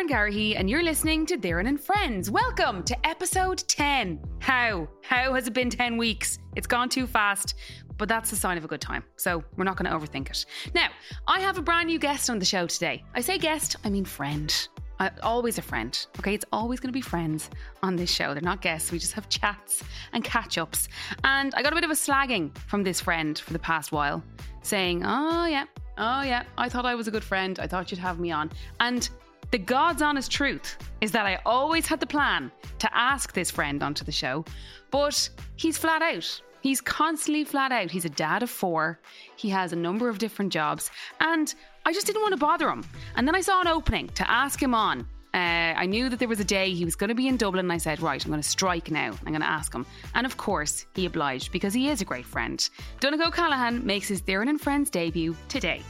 [0.00, 2.30] Doireann Garrihy, and you're listening to Doireann and Friends.
[2.30, 4.18] Welcome to episode 10.
[4.38, 4.88] How?
[5.02, 6.38] How has it been 10 weeks?
[6.56, 7.54] It's gone too fast,
[7.98, 10.46] but that's a sign of a good time, so we're not going to overthink it.
[10.74, 10.88] Now,
[11.26, 13.04] I have a brand new guest on the show today.
[13.14, 14.68] I say guest, I mean friend.
[15.00, 16.34] I, always a friend, okay?
[16.34, 17.50] It's always going to be friends
[17.82, 18.32] on this show.
[18.32, 18.92] They're not guests.
[18.92, 19.82] We just have chats
[20.14, 20.88] and catch ups.
[21.24, 24.22] And I got a bit of a slagging from this friend for the past while,
[24.62, 25.66] saying, Oh, yeah,
[25.98, 27.58] oh, yeah, I thought I was a good friend.
[27.60, 28.50] I thought you'd have me on.
[28.80, 29.08] And
[29.50, 33.82] the God's honest truth is that I always had the plan to ask this friend
[33.82, 34.44] onto the show,
[34.90, 36.40] but he's flat out.
[36.60, 37.90] He's constantly flat out.
[37.90, 39.00] He's a dad of four.
[39.36, 40.90] He has a number of different jobs.
[41.20, 41.52] And
[41.86, 42.84] I just didn't want to bother him.
[43.16, 45.00] And then I saw an opening to ask him on.
[45.32, 47.64] Uh, I knew that there was a day he was going to be in Dublin,
[47.64, 49.12] and I said, Right, I'm going to strike now.
[49.24, 49.86] I'm going to ask him.
[50.14, 52.58] And of course, he obliged because he is a great friend.
[53.00, 55.82] Donncha O'Callaghan makes his Doireann and Friends debut today.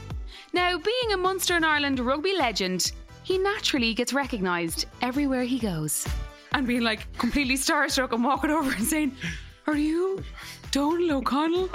[0.53, 2.91] Now, being a Munster and Ireland rugby legend,
[3.23, 6.07] he naturally gets recognised everywhere he goes.
[6.53, 9.15] And being like completely starstruck and walking over and saying,
[9.67, 10.23] Are you
[10.71, 11.69] Donal O'Connell?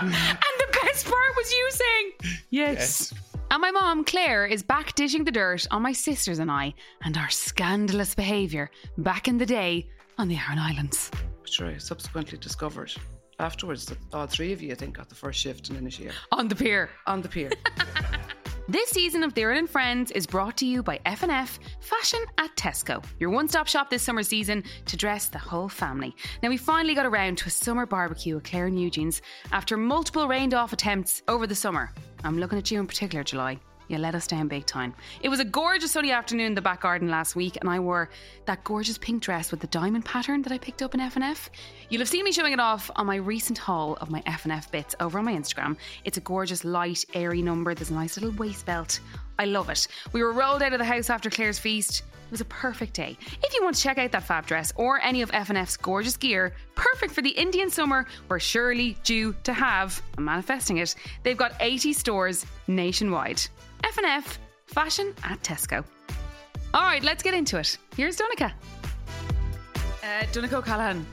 [0.00, 2.12] and the best part was you saying,
[2.50, 3.12] Yes.
[3.50, 7.16] And my mom, Clare, is back dishing the dirt on my sisters and I and
[7.16, 9.86] our scandalous behaviour back in the day
[10.18, 11.10] on the Aran Islands.
[11.42, 12.92] Which I subsequently discovered
[13.38, 16.48] afterwards that all three of you, I think, got the first shift in Inisheer On
[16.48, 16.90] the pier.
[17.06, 17.50] on the pier.
[18.68, 23.04] This season of Doireann and Friends is brought to you by F&F Fashion at Tesco,
[23.20, 26.16] your one-stop shop this summer season to dress the whole family.
[26.42, 29.22] Now we finally got around to a summer barbecue at Clare and Eugene's
[29.52, 31.92] after multiple rained-off attempts over the summer.
[32.24, 33.60] I'm looking at you in particular, July.
[33.86, 34.94] You let us down big time.
[35.22, 38.10] It was a gorgeous sunny afternoon in the back garden last week, and I wore
[38.46, 41.50] that gorgeous pink dress with the diamond pattern that I picked up in F&F.
[41.88, 44.96] You'll have seen me showing it off on my recent haul of my F&F bits
[44.98, 45.76] over on my Instagram.
[46.04, 47.74] It's a gorgeous, light, airy number.
[47.74, 48.98] There's a nice little waist belt.
[49.38, 49.86] I love it.
[50.12, 52.00] We were rolled out of the house after Clare's feast.
[52.00, 53.16] It was a perfect day.
[53.40, 56.54] If you want to check out that fab dress or any of F&F's gorgeous gear,
[56.74, 61.52] perfect for the Indian summer we're surely due to have, I'm manifesting it, they've got
[61.60, 63.40] 80 stores nationwide.
[63.84, 65.84] F&F, fashion at Tesco.
[66.74, 67.78] All right, let's get into it.
[67.96, 68.52] Here's Donncha.
[70.02, 71.06] Uh, Donncha O'Callaghan,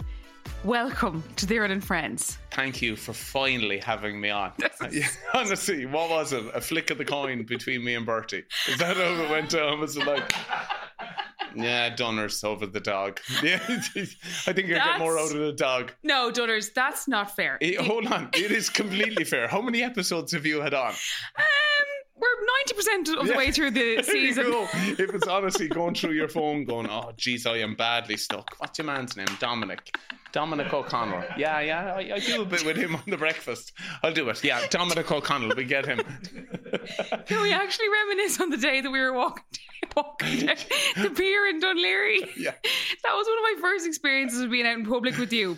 [0.64, 2.38] welcome to Doireann and Friends.
[2.52, 4.54] Thank you for finally having me on.
[5.34, 6.44] Honestly, what was it?
[6.54, 8.44] A flick of the coin between me and Bertie.
[8.70, 9.80] Is that how it went down?
[9.80, 10.34] Was it like,
[11.56, 13.20] yeah, Donner's over the dog?
[13.44, 15.92] Yeah, I think you get more out of the dog.
[16.04, 17.58] No, Dunners, that's not fair.
[17.62, 19.48] Eh, hold on, it is completely fair.
[19.48, 20.94] How many episodes have you had on?
[21.38, 21.44] We're
[22.68, 23.38] 90% of the Yeah.
[23.38, 24.46] way through the season.
[25.00, 28.78] if it's honestly going through your phone, going, "Oh, geez, I am badly stuck." What's
[28.78, 29.28] your man's name?
[29.40, 29.96] Dominic.
[30.32, 31.24] Dominic O'Connell.
[31.38, 33.72] Yeah, yeah, I, I do a bit with him on the breakfast.
[34.02, 34.44] I'll do it.
[34.44, 35.56] Yeah, Dominic O'Connell.
[35.56, 36.00] We get him.
[37.28, 39.44] Can we actually reminisce on the day that we were walking,
[39.96, 40.56] walking down
[41.02, 42.30] the pier in Dún Laoghaire?
[42.36, 42.54] Yeah.
[43.04, 45.58] That was one of my first experiences of being out in public with you.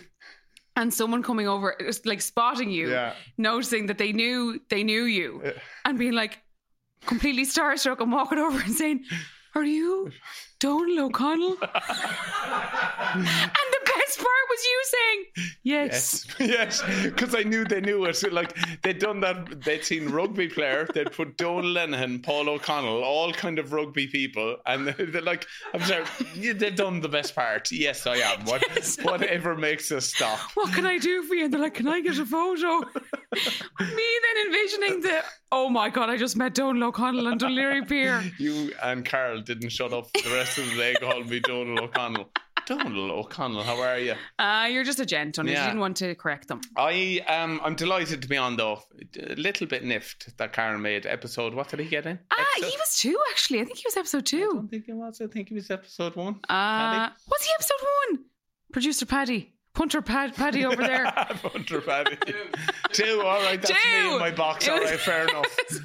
[0.78, 1.74] And someone coming over,
[2.04, 3.14] like spotting you, Yeah.
[3.38, 5.42] noticing that they knew they knew you,
[5.86, 6.38] and being like
[7.04, 9.04] completely starstruck and walking over and saying,
[9.54, 10.10] "Are you
[10.58, 11.56] Donal O'Connell?"
[13.14, 13.65] and
[14.06, 18.32] best part was you saying, "Yes." Yes, yes, because I knew they knew it.
[18.32, 19.62] Like they'd done that.
[19.62, 20.86] They'd seen rugby player.
[20.92, 25.82] They'd put Donal Lenihan, Paul O'Connell, all kind of rugby people, and they're like, "I'm
[25.82, 26.04] sorry,
[26.36, 28.44] they've done the best part." Yes, I am.
[28.44, 28.62] What,
[29.02, 30.38] whatever makes us stop.
[30.54, 31.44] what can I do for you?
[31.44, 32.80] And they're like, can I get a photo?
[32.80, 32.86] Me
[33.80, 35.22] then envisioning the,
[35.52, 38.24] oh my God, I just met Donal O'Connell and Dún Laoghaire Pier.
[38.38, 40.94] You and Carl didn't shut up for the rest of the day.
[41.00, 42.30] Called me Donal O'Connell.
[42.66, 44.14] Donal O'Connell, how are you?
[44.38, 46.60] Uh, you're just a gent, and you didn't want to correct them.
[46.76, 48.82] I um I'm delighted to be on though.
[49.20, 51.54] A little bit niffed that Karen made episode.
[51.54, 52.18] What did he get in?
[52.30, 53.60] Ah, Episode- he was two, actually.
[53.60, 54.50] I think he was episode I two.
[54.54, 55.20] don't think it was.
[55.20, 56.40] I think it was episode one.
[56.48, 58.24] Uh, was he episode one?
[58.72, 59.52] Producer Paddy.
[59.76, 61.04] Punter Pad, Paddy over there.
[61.42, 62.16] Punter Paddy.
[62.92, 63.20] Two.
[63.22, 64.12] All right, that's me Two.
[64.14, 64.66] in my box.
[64.68, 65.46] All right, fair enough.
[65.68, 65.78] so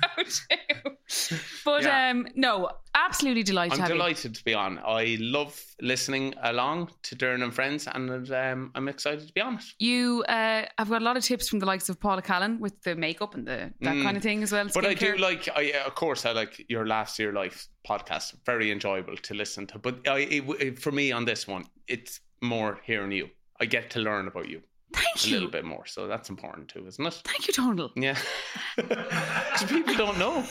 [1.28, 1.36] two.
[1.66, 2.10] But Yeah.
[2.12, 3.96] um, no, absolutely delighted I'm have you.
[3.96, 4.80] delighted to be on.
[4.80, 9.56] I love listening along to Doireann and Friends, and um, I'm excited to be on
[9.56, 9.64] it.
[9.80, 12.82] You, uh, I've got a lot of tips from the likes of Paula Callan with
[12.84, 14.66] the makeup and the that kind of thing as well.
[14.68, 14.74] Mm.
[14.74, 18.36] But I do like, I uh, of course, I like your last year Life podcast.
[18.46, 19.80] Very enjoyable to listen to.
[19.80, 23.30] But I, it, it- for me on this one, it's more hearing you.
[23.62, 24.62] I get to learn about you
[24.94, 27.22] Thank a little bit more, so that's important too, isn't it?
[27.24, 27.92] Thank you, Donal.
[27.96, 28.18] Yeah.
[28.76, 30.44] Because people don't know.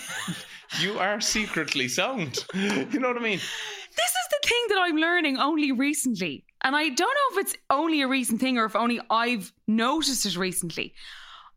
[0.80, 2.44] You are secretly sound.
[2.54, 3.38] You know what I mean?
[3.38, 6.44] This is the thing that I'm learning only recently.
[6.62, 10.26] And I don't know if it's only a recent thing or if only I've noticed
[10.26, 10.94] it recently.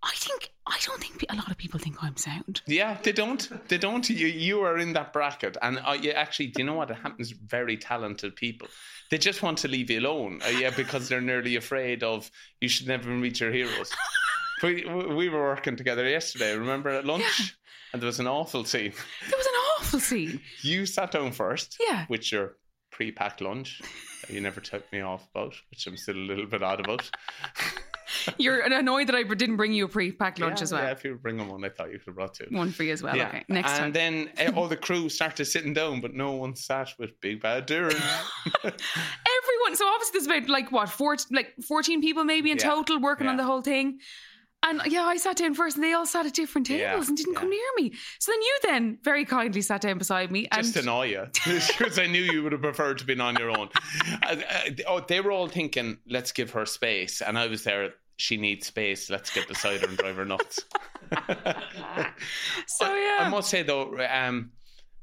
[0.03, 2.61] I think I don't think a lot of people think I'm sound.
[2.67, 3.49] Yeah, they don't.
[3.69, 4.07] They don't.
[4.09, 6.91] You you are in that bracket, and uh, you actually, do you know what?
[6.91, 7.31] It happens.
[7.31, 8.67] Very talented people.
[9.09, 10.41] They just want to leave you alone.
[10.45, 12.29] Uh, yeah, because they're nearly afraid of
[12.59, 13.91] you should never meet your heroes.
[14.63, 16.55] we we were working together yesterday.
[16.55, 17.55] Remember at lunch,
[17.93, 18.93] and there was an awful scene.
[19.29, 20.41] There was an awful scene.
[20.61, 21.77] You sat down first.
[21.79, 22.05] Yeah.
[22.09, 22.57] With your
[22.91, 23.81] pre-packed lunch.
[24.29, 27.09] You never took me off about, which I'm still a little bit odd about.
[28.37, 30.83] You're annoyed that I didn't bring you a pre-packed lunch yeah, as well.
[30.83, 32.47] Yeah, if you bring them one, I thought you could have brought two.
[32.51, 33.15] One for you as well.
[33.15, 33.27] Yeah.
[33.27, 33.85] Okay, next and time.
[33.85, 33.95] And
[34.37, 37.67] then uh, all the crew started sitting down, but no one sat with Big Bad
[37.67, 37.93] Doireann.
[38.63, 39.75] Everyone.
[39.75, 43.27] So obviously, there's about like what, four, like 14 people maybe in Yeah, total working
[43.27, 43.99] on the whole thing.
[44.65, 47.17] And yeah, I sat down first, and they all sat at different tables Yeah, and
[47.17, 47.93] didn't come near me.
[48.19, 51.99] So then you then very kindly sat down beside me, Just and annoy you, because
[51.99, 53.69] I knew you would have preferred to be on your own.
[54.23, 57.93] Uh, uh, oh, they were all thinking, "Let's give her space," and I was there.
[58.17, 59.09] She needs space.
[59.09, 60.59] Let's get beside her and drive her nuts.
[62.67, 64.51] so yeah, I yeah, must say though, um,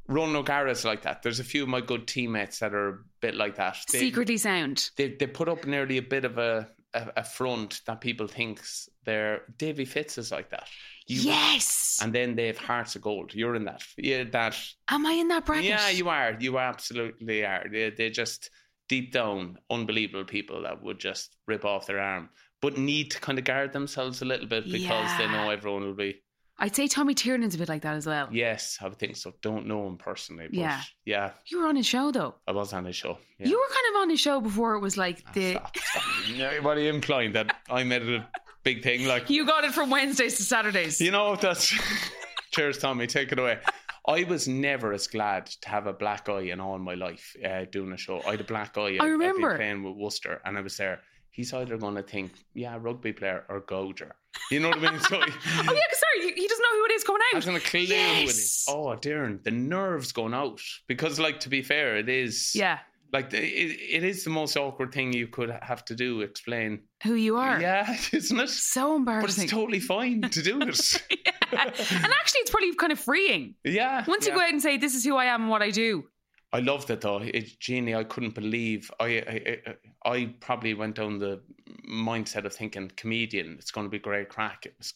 [0.09, 1.23] Ron O'Gara's like that.
[1.23, 3.77] There's a few of my good teammates that are a bit like that.
[3.93, 4.91] They, secretly sound.
[4.97, 8.89] they they put up nearly a bit of a a, a front that people thinks
[9.05, 10.69] they're Davy Fitz is like that.
[11.07, 11.99] You- yes.
[12.03, 13.35] And then they have hearts of gold.
[13.35, 13.83] You're in that.
[13.97, 14.57] Yeah, that.
[14.89, 15.65] Am I in that bracket?
[15.65, 16.37] Yeah, you are.
[16.39, 17.67] You absolutely are.
[17.71, 18.51] They they just
[18.89, 22.29] deep down unbelievable people that would just rip off their arm,
[22.61, 25.95] but need to kind of guard themselves a little bit because they know everyone will
[25.95, 26.21] be.
[26.63, 28.29] I'd say Tommy Tiernan's a bit like that as well.
[28.31, 29.33] Yes, I would think so.
[29.41, 30.83] Don't know him personally, but Yeah.
[31.07, 32.35] yeah, You were on his show though.
[32.47, 33.17] I was on his show.
[33.39, 33.47] Yeah.
[33.49, 35.53] You were kind of on his show before it was like the.
[35.53, 36.03] Stop, stop.
[36.29, 38.29] Yeah, what are you implying that I made it a
[38.63, 39.07] big thing?
[39.07, 41.01] Like You got it from Wednesdays to Saturdays.
[41.01, 41.73] You know, that's.
[42.53, 43.07] Cheers, Tommy.
[43.07, 43.59] Take it away.
[44.07, 47.65] I was never as glad to have a black eye in all my life uh,
[47.71, 48.21] doing a show.
[48.27, 48.99] I had a black eye.
[49.01, 49.57] I remember.
[49.57, 51.01] playing with Worcester, and I was there.
[51.33, 54.13] He's either going to think, yeah, rugby player or gouger.
[54.51, 55.01] You know what I mean?
[55.01, 57.37] So Oh yeah, sorry, he doesn't know who it is coming I out.
[57.39, 58.37] was going to clue who it
[58.69, 62.53] Oh, Doireann, the nerves going out because, like, to be fair, it is.
[62.55, 62.79] Yeah,
[63.13, 66.21] Like, it, it is the most awkward thing you could have to do.
[66.21, 66.81] Explain.
[67.05, 67.61] who you are.
[67.61, 68.51] Yeah, isn't it?
[68.51, 69.27] So embarrassing.
[69.43, 71.03] But it's totally fine to do it.
[71.53, 71.65] Yeah.
[71.65, 73.57] And actually, it's probably kind of freeing.
[73.65, 74.05] yeah.
[74.07, 74.33] Once yeah.
[74.35, 76.05] you go out and say, "This is who I am and what I do."
[76.53, 77.19] I loved it though.
[77.19, 78.91] It, Jeannie, I couldn't believe.
[78.99, 79.59] I, I
[80.05, 81.41] I I probably went down the
[81.89, 83.57] mindset of thinking comedian.
[83.59, 84.67] It's going to be great crack.
[84.67, 84.95] It was.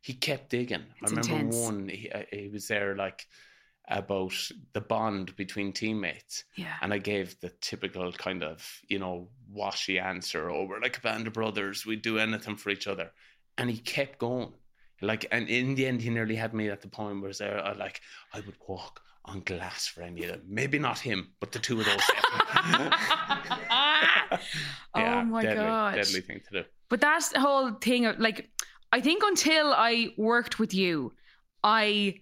[0.00, 0.84] He kept digging.
[1.02, 1.56] It's I remember intense.
[1.56, 1.88] one.
[1.88, 3.26] He, uh, he was there like
[3.88, 4.32] about
[4.72, 6.72] the bond between teammates, Yeah.
[6.80, 10.48] and I gave the typical kind of you know washy answer.
[10.50, 11.84] Oh, we're like a band of brothers.
[11.84, 13.10] We'd do anything for each other,
[13.58, 14.52] and he kept going.
[15.02, 17.72] Like, and in the end, he nearly had me at the point where there, I
[17.74, 18.00] like,
[18.32, 20.42] I would walk on glass for any of them.
[20.46, 21.96] Maybe not him, but the two of those.
[24.94, 25.94] oh my deadly, god!
[25.94, 26.68] deadly thing to do.
[26.88, 28.50] But that's the whole thing of like,
[28.92, 31.12] I think until I worked with you,
[31.62, 32.20] I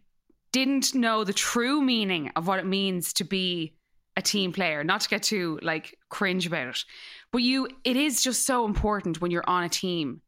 [0.53, 3.75] didn't know the true meaning of what it means to be
[4.17, 4.85] a team player.
[4.85, 6.85] Not to get too like cringe about it,
[7.33, 10.21] but you, it is just so important when you're on a team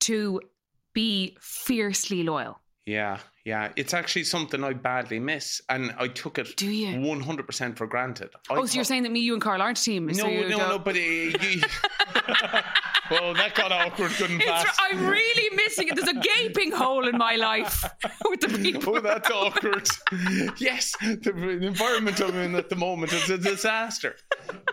[0.00, 0.40] to
[0.92, 2.61] be fiercely loyal.
[2.84, 3.72] Yeah, yeah.
[3.76, 7.00] It's actually something I badly miss, and I took it Do you?
[7.00, 8.30] one hundred percent for granted.
[8.50, 10.06] I Oh, so you're saying that me, you, and Carl aren't a team?
[10.06, 10.78] No, so no, don't- no.
[10.78, 11.62] But uh, you...
[13.10, 14.78] well, that got awkward good and It's.
[14.80, 15.96] I'm really missing it.
[15.96, 17.84] There's a gaping hole in my life
[18.28, 18.96] with the people.
[18.96, 19.88] Oh, that's awkward.
[20.58, 24.16] yes, the, the environment I'm in at the moment is a disaster.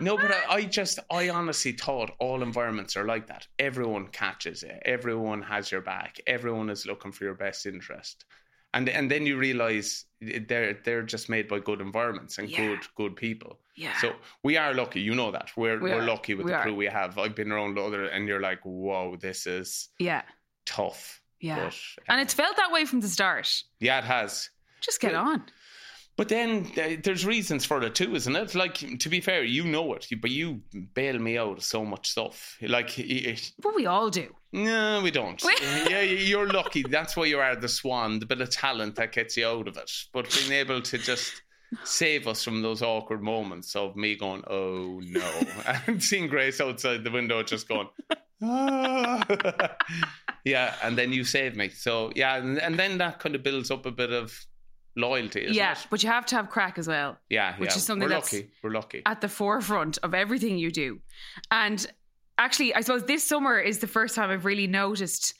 [0.00, 3.46] No, but I, I just, I honestly thought all environments are like that.
[3.58, 4.80] Everyone catches it.
[4.84, 6.18] Everyone has your back.
[6.26, 8.24] Everyone is looking for your best interest.
[8.72, 12.58] And and then you realize they're they're just made by good environments and Yeah.
[12.68, 13.58] good good people.
[13.80, 13.98] Yeah.
[14.00, 14.12] So
[14.44, 15.00] we are lucky.
[15.00, 16.06] You know that we're We are are.
[16.06, 16.62] lucky with We the are.
[16.64, 17.18] crew we have.
[17.18, 20.22] I've been around other, and you're like, whoa, this is yeah,
[20.66, 21.20] tough.
[21.40, 21.56] yeah.
[21.64, 21.74] But,
[22.08, 23.48] and uh, it's felt that way from the start.
[23.80, 24.50] yeah, it has.
[24.80, 25.22] Just get Yeah.
[25.22, 25.44] on.
[26.16, 28.54] But then uh, there's reasons for it too, isn't it?
[28.54, 30.60] Like to be fair, you know it, but you
[30.92, 32.58] bail me out of so much stuff.
[32.60, 34.28] Like, y- But we all do.
[34.52, 35.42] no, we don't.
[35.88, 36.82] yeah, you're lucky.
[36.82, 38.18] That's why you are the swan.
[38.18, 39.90] The bit of talent that gets you out of it.
[40.12, 41.40] But being able to just
[41.84, 45.30] save us from those awkward moments of me going, "Oh no,"
[45.86, 47.88] and seeing Grace outside the window just going.
[48.42, 49.24] "Ah."
[50.44, 51.68] yeah, and then you save me.
[51.68, 54.32] So yeah, and, and then that kind of builds up a bit of
[54.96, 55.46] loyalty.
[55.50, 55.86] Yeah, it?
[55.90, 57.76] but you have to have crack as well Yeah, Which yeah.
[57.76, 58.50] is something we're that's- lucky.
[58.62, 59.02] We're lucky.
[59.06, 60.98] at the forefront of everything you do.
[61.50, 61.84] And
[62.38, 65.34] actually, I suppose this summer is the first time I've really noticed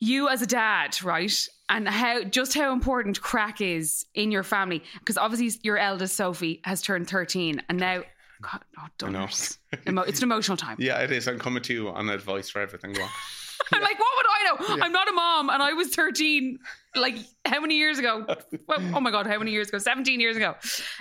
[0.00, 1.34] you as a dad, right?
[1.68, 4.82] And how just how important crack is in your family.
[4.98, 8.02] Because obviously your eldest Sophie has turned 13 and now
[8.40, 9.28] God, oh, don't know.
[9.86, 10.76] Emo- it's an emotional time.
[10.78, 11.26] yeah, it is.
[11.26, 12.92] I'm coming to you on advice for everything.
[12.92, 13.08] Go on.
[13.72, 14.84] I'm like, what would I know?
[14.84, 16.58] I'm not a mom, and I was 13.
[16.94, 18.24] Like, how many years ago?
[18.68, 19.78] Well, oh my god, how many years ago?
[19.78, 20.54] 17 years ago.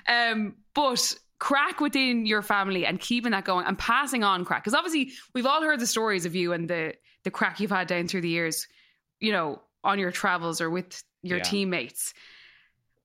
[0.07, 4.73] Um, but crack within your family and keeping that going and passing on crack because
[4.73, 8.07] obviously we've all heard the stories of you and the the crack you've had down
[8.07, 8.67] through the years
[9.19, 11.43] you know on your travels or with your Yeah.
[11.43, 12.13] teammates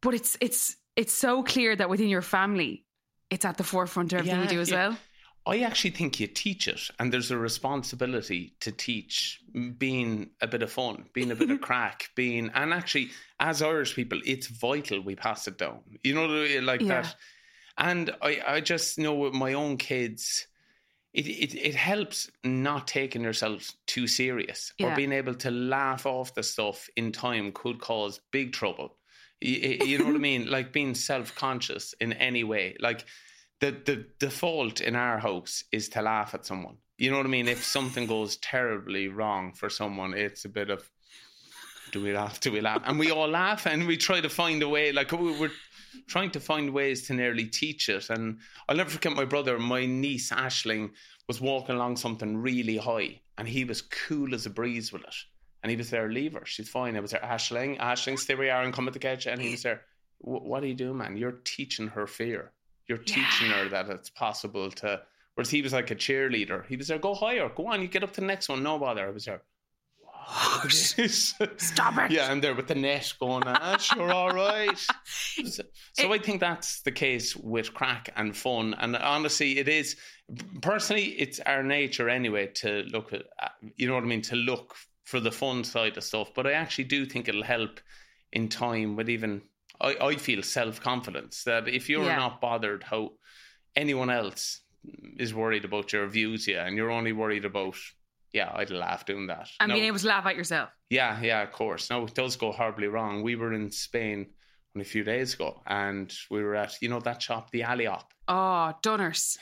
[0.00, 2.84] but it's it's it's so clear that within your family
[3.30, 4.88] it's at the forefront of everything you do as yeah.
[4.88, 4.98] well
[5.44, 9.40] I actually think you teach it, and there's a responsibility to teach
[9.76, 13.96] being a bit of fun, being a bit of crack, being, and actually, as Irish
[13.96, 15.80] people, it's vital we pass it down.
[16.04, 16.26] You know,
[16.62, 17.02] like Yeah.
[17.02, 17.16] that.
[17.76, 20.46] And I, I just know with my own kids,
[21.14, 24.92] it, it, it helps not taking yourself too serious Yeah.
[24.92, 28.96] or being able to laugh off the stuff in time could cause big trouble.
[29.40, 30.50] You, you know what I mean?
[30.50, 32.76] Like being self conscious in any way.
[32.80, 33.04] Like
[33.60, 36.76] the, the default in our house is to laugh at someone.
[36.98, 37.48] You know what I mean?
[37.48, 40.88] If something goes terribly wrong for someone, it's a bit of
[41.90, 42.40] do we laugh?
[42.40, 42.80] Do we laugh?
[42.86, 44.92] And we all laugh and we try to find a way.
[44.92, 45.50] Like we- we're
[46.06, 48.10] trying to find ways to nearly teach it.
[48.10, 50.90] And I'll never forget my brother, my niece Ashling,
[51.28, 55.14] was walking along something really high and he was cool as a breeze with it.
[55.62, 56.44] And he was there, leave her.
[56.44, 56.96] She's fine.
[56.96, 59.26] I was there, Ashling, Ashling, stay where you are and come at the catch.
[59.26, 59.82] And he was there,
[60.18, 61.16] what are you doing, man?
[61.16, 62.50] You're teaching her fear.
[62.88, 65.02] You're teaching her that it's possible to.
[65.34, 66.66] Whereas he was like a cheerleader.
[66.66, 68.78] He was there, go higher, go on, you get up to the next one, no
[68.78, 69.06] bother.
[69.06, 69.42] I was there.
[70.28, 72.10] "Wow, this- Stop it.
[72.10, 74.78] yeah, and there with the net going, ah, sure, all right.
[75.04, 75.62] So,
[75.94, 78.74] so I think that's the case with crack and fun.
[78.78, 79.96] And honestly, it is,
[80.60, 83.24] personally, it's our nature anyway to look at,
[83.76, 84.74] you know what I mean, to look
[85.04, 86.30] for the fun side of stuff.
[86.34, 87.80] But I actually do think it'll help
[88.32, 89.42] in time with even,
[89.80, 92.16] I, I feel self confidence that if you're Yeah.
[92.16, 93.12] not bothered how
[93.76, 94.60] anyone else
[95.18, 97.76] is worried about your views, yeah, and you're only worried about,
[98.32, 99.48] yeah, I'd laugh doing that.
[99.60, 99.74] and No.
[99.74, 101.90] being able to laugh at yourself Yeah, yeah, of course.
[101.90, 103.22] No, it does go horribly wrong.
[103.22, 104.26] We were in Spain
[104.74, 108.04] only a few days ago, and we were at you know that shop, the Alehop,
[108.28, 109.38] oh Dunners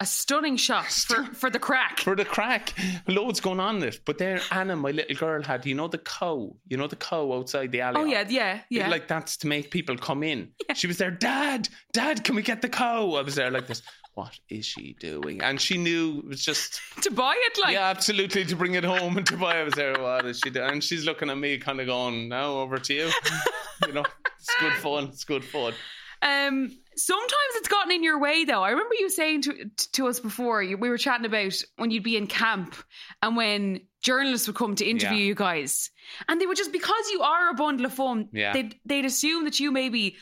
[0.00, 2.72] a stunning shop for, for the crack for the crack.
[3.08, 5.98] Loads going on in it, but there, Anna, my little girl, had you know the
[5.98, 8.00] cow, you know the cow outside the alley.
[8.00, 10.50] oh yeah yeah yeah Like that's to make people come in.
[10.74, 13.14] She was there, Dad, Dad, can we get the cow?
[13.14, 13.82] I was there like this.
[14.18, 15.40] What is she doing?
[15.42, 18.82] And she knew it was just to buy it like yeah, absolutely to bring it
[18.84, 19.54] home and to buy.
[19.56, 19.60] It.
[19.60, 19.94] I was there.
[20.00, 20.70] What is she doing?
[20.70, 23.10] And she's looking at me, kind of going, "Now over to you."
[23.86, 24.04] you know,
[24.40, 25.04] it's good fun.
[25.04, 25.72] It's good fun.
[26.20, 28.62] Um, sometimes it's gotten in your way, though.
[28.64, 29.52] I remember you saying to
[29.92, 32.74] to us before you, we were chatting about when you'd be in camp
[33.22, 35.24] and when journalists would come to interview Yeah.
[35.26, 35.90] you guys,
[36.26, 38.52] and they would just because you are a bundle of fun, Yeah.
[38.52, 40.16] they'd they'd assume that you maybe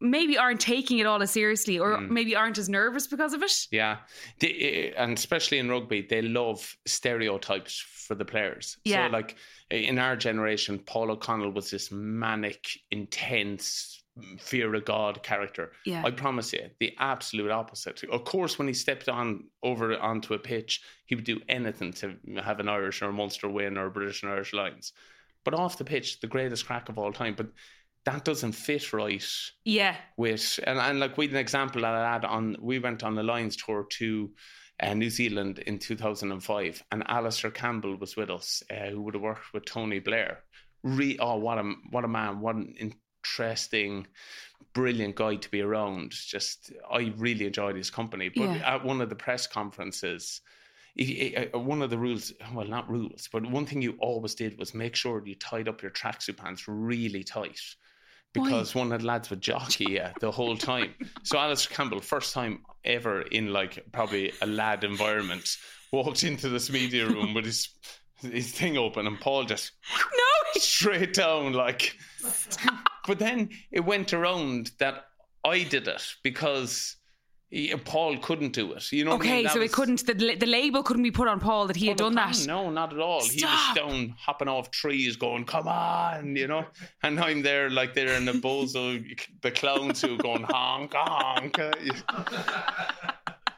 [0.00, 2.10] maybe aren't taking it all as seriously or Mm.
[2.10, 3.66] maybe aren't as nervous because of it.
[3.70, 3.98] Yeah,
[4.40, 8.76] they, eh, and especially in rugby, they love stereotypes for the players.
[8.84, 9.06] Yeah.
[9.08, 9.36] So, like
[9.70, 14.02] eh, in our generation, Paul O'Connell was this manic, intense,
[14.38, 15.72] fear of God character.
[15.84, 16.02] Yeah.
[16.04, 18.02] I promise you, the absolute opposite.
[18.04, 22.16] Of course, when he stepped on over onto a pitch, he would do anything to
[22.42, 24.92] have an Irish or a Munster win or a British and Irish Lions.
[25.44, 27.34] But off the pitch, the greatest crack of all time.
[27.36, 27.48] But
[28.06, 29.24] that doesn't fit right
[29.64, 29.96] Yeah.
[30.16, 33.22] with and, and like we had an example of that on we went on the
[33.22, 34.30] Lions tour to
[34.82, 39.22] uh, New Zealand in 2005 and Alastair Campbell was with us uh, who would have
[39.22, 40.44] worked with Tony Blair
[40.82, 44.06] Re- oh what a what a man what an interesting
[44.72, 48.74] brilliant guy to be around just I really enjoyed his company but Yeah.
[48.76, 50.40] at one of the press conferences
[50.94, 54.58] he- uh, one of the rules, well, not rules, but one thing you always did
[54.58, 57.60] was make sure you tied up your tracksuit pants really tight
[58.44, 60.94] because one of the lads would jockey you the whole time.
[61.22, 65.56] so Alastair Campbell, first time ever in like probably a lad environment,
[65.92, 67.68] walked into this media room with his
[68.22, 70.60] his thing open, and Paul just No.
[70.60, 71.96] straight down like.
[73.06, 75.04] but then it went around that
[75.44, 76.96] I did it because.
[77.50, 78.90] He- Paul couldn't do it.
[78.92, 79.16] You know.
[79.16, 79.46] what I mean?
[79.46, 81.86] Okay, so was- it couldn't the, the label couldn't be put on Paul that he
[81.86, 82.44] had Paul done that.
[82.46, 83.20] No, not at all.
[83.20, 83.32] Stop.
[83.34, 86.64] He was down hopping off trees, going, "Come on," you know.
[87.02, 89.04] And I'm there like they're in the bozo,
[89.42, 91.56] the clowns who are going honk honk.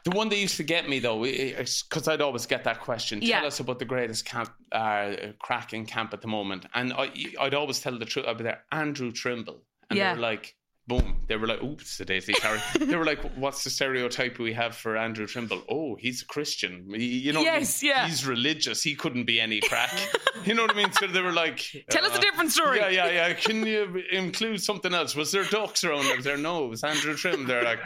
[0.05, 3.19] The one that used to get me though, because I'd always get that question.
[3.19, 3.43] Tell Yeah.
[3.45, 7.53] us about the greatest camp, uh, crack in camp at the moment, and I, I'd
[7.53, 8.25] always tell the truth.
[8.27, 10.13] I'd be there, Andrew Trimble, and Yeah.
[10.13, 10.55] they were like,
[10.89, 11.21] boom.
[11.27, 12.59] They were like, oops, the Daisy Carey.
[12.79, 15.63] they were like, what's the stereotype we have for Andrew Trimble?
[15.69, 16.85] Oh, he's a Christian.
[16.89, 18.07] You know, Yes, yeah.
[18.07, 18.83] he's religious.
[18.83, 19.93] He couldn't be any crack.
[20.43, 20.91] you know what I mean?
[20.91, 22.79] So they were like, Tell us a uh, different story.
[22.79, 23.33] Yeah, yeah, yeah.
[23.33, 25.15] Can you include something else?
[25.15, 26.13] Was there ducks around?
[26.17, 27.47] Was there, no, was Andrew Trim.
[27.47, 27.79] They're like,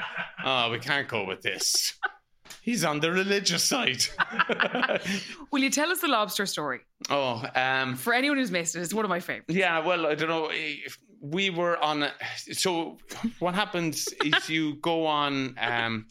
[0.43, 1.93] oh, we can't go with this.
[2.63, 4.05] He's on the religious side.
[5.51, 6.79] Will you tell us the lobster story?
[7.09, 9.53] oh, um, For anyone who's missed it, it's one of my favorites.
[9.53, 10.47] Yeah, well, I don't know.
[10.49, 12.03] if We were on.
[12.03, 12.13] a-
[12.53, 12.97] So
[13.39, 16.05] what happens is you go on um,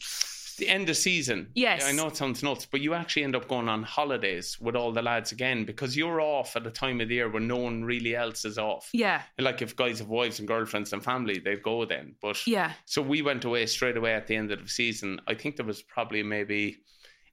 [0.57, 1.49] the end of season.
[1.53, 1.83] Yes.
[1.85, 4.91] I know it sounds nuts, but you actually end up going on holidays with all
[4.91, 7.83] the lads again because you're off at a time of the year when no one
[7.83, 8.89] really else is off.
[8.91, 12.15] Yeah, Like if guys have wives and girlfriends and family, they'd go then.
[12.21, 12.73] But yeah.
[12.85, 15.21] so we went away straight away at the end of the season.
[15.27, 16.77] I think there was probably maybe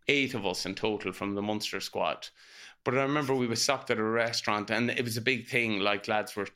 [0.08, 2.28] eight of us in total from the Munster squad.
[2.84, 5.80] But I remember we were stopped at a restaurant and it was a big thing.
[5.80, 6.48] Like lads were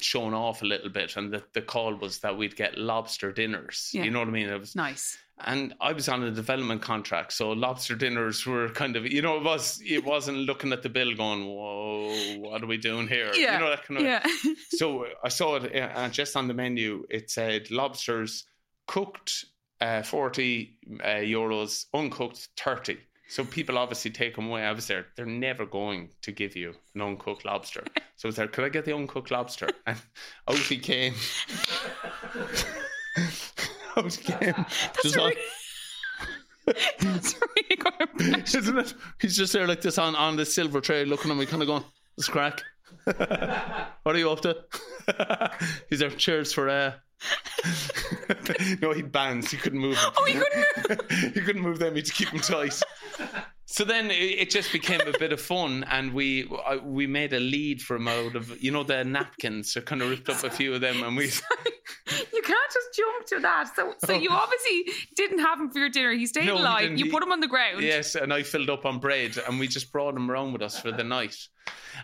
[0.00, 3.90] showing off a little bit, and the, the call was that we'd get lobster dinners.
[3.92, 4.04] Yeah.
[4.04, 4.48] You know what I mean?
[4.48, 5.18] It was Nice.
[5.44, 9.36] and I was on a development contract, so lobster dinners were kind of, you know,
[9.36, 13.30] it was it wasn't looking at the bill going, "Whoa, what are we doing here?"
[13.34, 13.54] Yeah.
[13.54, 14.04] You know that kind of.
[14.04, 14.26] Yeah.
[14.70, 17.04] So I saw it uh, just on the menu.
[17.10, 18.44] It said lobsters
[18.86, 19.44] cooked
[19.80, 22.98] uh, forty uh, euros, uncooked thirty.
[23.28, 24.62] So people obviously take them away.
[24.62, 25.06] I was there.
[25.16, 27.84] They're never going to give you an uncooked lobster.
[28.18, 28.48] So I was there.
[28.48, 29.68] Could I get the uncooked lobster?
[29.86, 29.98] And
[30.48, 31.12] out he came.
[33.96, 34.54] out he came.
[34.56, 35.36] That's Just on- really,
[37.00, 37.92] that's really good
[38.54, 38.94] isn't it?
[39.20, 41.68] He's just there like this on, on the silver tray, looking at me, kind of
[41.68, 41.84] going,
[42.16, 42.62] "This crack."
[43.04, 44.56] what are you up to?
[45.90, 46.08] He's there.
[46.10, 46.92] Cheers for uh.
[48.82, 49.50] no, he bands.
[49.50, 49.96] He couldn't move.
[49.96, 50.12] Them.
[50.16, 51.10] Oh, he couldn't move.
[51.34, 51.94] he couldn't move them.
[51.94, 52.80] He had to keep them tight.
[53.66, 56.48] So then it, it just became a bit of fun, and we
[56.82, 59.72] we made a lead for him out of you know the napkins.
[59.72, 61.30] So kind of ripped up a few of them, and we
[62.32, 63.74] You can't just jump to that.
[63.74, 64.36] So, so you oh.
[64.36, 66.12] obviously didn't have him for your dinner.
[66.12, 66.56] He stayed Oh.
[66.56, 66.82] No, alive.
[66.82, 66.98] didn't.
[66.98, 67.82] You put him on the ground.
[67.82, 70.78] Yes, and I filled up on bread, and we just brought him around with us
[70.78, 71.36] for the night.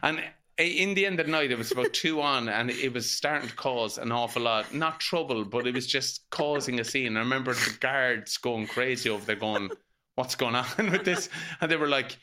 [0.02, 0.22] And
[0.58, 3.48] in the end of the night, it was about two on, and it was starting
[3.48, 7.16] to cause an awful lot, not trouble, but it was just causing a scene.
[7.16, 9.70] I remember the guards going crazy over there, going,
[10.14, 11.28] "What's going on with this?"
[11.60, 12.16] And they were like.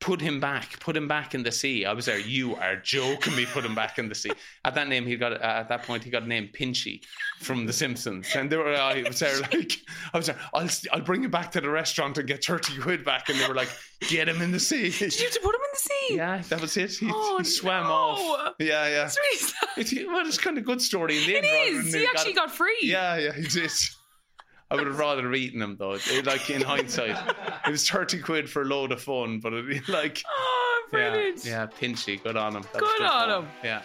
[0.00, 0.80] Put him back.
[0.80, 1.86] Put him back in the sea.
[1.86, 2.18] I was there.
[2.18, 3.46] You are joking me.
[3.46, 4.32] Put him back in the sea.
[4.64, 5.32] At that name, he got.
[5.32, 7.00] Uh, at that point, he got named Pinchy
[7.38, 8.74] from The Simpsons, and they were.
[8.74, 9.72] I was there like.
[10.12, 10.38] I was there.
[10.52, 10.68] I'll.
[10.92, 13.30] I'll bring him back to the restaurant and get thirty quid back.
[13.30, 13.70] And they were like,
[14.08, 15.60] "Get him in the sea." Did you have to put him
[16.10, 16.92] Yeah, that was it.
[16.92, 17.90] He, Oh, he swam no.
[17.92, 18.54] off.
[18.58, 18.90] Yeah, yeah.
[19.04, 19.92] That's really sad.
[20.02, 21.86] It, well, it's kind of a good story in the It end.
[21.86, 21.94] is.
[21.94, 22.78] He actually got free.
[22.82, 23.70] Yeah, yeah, he did.
[24.70, 25.98] I would have rather eaten him though.
[26.24, 27.16] Like in hindsight,
[27.66, 31.44] it was thirty quid for a load of fun, but it, like, Oh, yeah, brilliant.
[31.44, 32.62] yeah, pinchy, good on him.
[32.72, 33.42] That Good on fun.
[33.44, 33.50] him.
[33.62, 33.82] Yeah.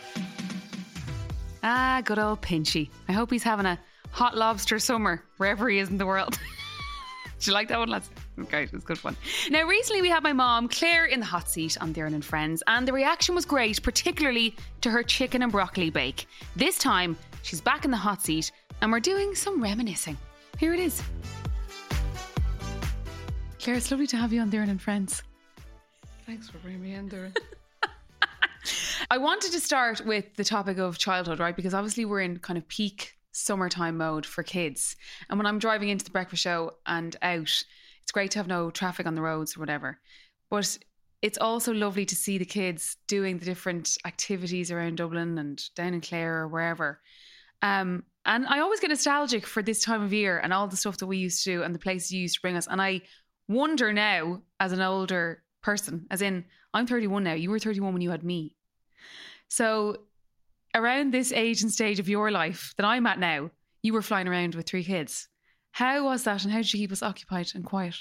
[1.63, 2.89] Ah, good old Pinchy.
[3.07, 3.77] I hope he's having a
[4.11, 6.39] hot lobster summer wherever he is in the world.
[7.37, 8.09] Did you like that one, lads?
[8.41, 9.15] Okay, it was good fun.
[9.49, 12.63] Now, recently we had my mom, Clare, in the hot seat on Doireann and Friends,
[12.67, 16.27] and the reaction was great, particularly to her chicken and broccoli bake.
[16.55, 20.17] This time, she's back in the hot seat, and we're doing some reminiscing.
[20.57, 21.01] Here it is.
[23.59, 25.23] Clare, it's lovely to have you on Doireann and Friends.
[26.25, 27.31] Thanks for bringing me in there.
[29.11, 31.55] I wanted to start with the topic of childhood, right?
[31.55, 34.95] Because obviously we're in kind of peak summertime mode for kids.
[35.29, 37.63] And when I'm driving into the breakfast show and out,
[38.09, 39.99] it's great to have no traffic on the roads or whatever.
[40.49, 40.79] But
[41.21, 45.93] it's also lovely to see the kids doing the different activities around Dublin and down
[45.93, 47.01] in Clare or wherever.
[47.61, 50.97] Um, and I always get nostalgic for this time of year and all the stuff
[50.97, 52.65] that we used to do and the places you used to bring us.
[52.65, 53.01] And I
[53.47, 58.01] wonder now, as an older person, as in, I'm 31 now, you were 31 when
[58.01, 58.55] you had me.
[59.49, 59.97] So,
[60.73, 63.51] around this age and stage of your life that I'm at now,
[63.83, 65.27] you were flying around with three kids.
[65.71, 67.95] How was that, and how did you keep us occupied and quiet?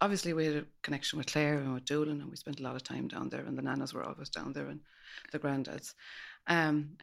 [0.00, 2.74] Obviously, we had a connection with Clare and with Doolin, and we spent a lot
[2.76, 4.80] of time down there, and the nanas were always down there, and
[5.30, 5.94] the granddads.
[6.46, 6.96] Um,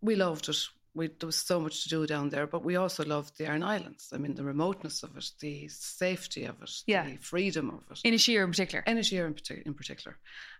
[0.00, 0.56] we loved it.
[0.94, 3.64] We, there was so much to do down there, but we also loved the Aran
[3.64, 4.10] Islands.
[4.12, 7.04] I mean, the remoteness of it, the safety of it, Yeah.
[7.04, 7.98] the freedom of it.
[8.08, 8.84] Inisheer in particular.
[8.86, 10.16] Energy in, partic- in particular.